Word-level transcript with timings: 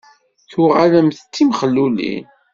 Tuɣalemt 0.51 1.19
d 1.23 1.27
timexlulin? 1.33 2.25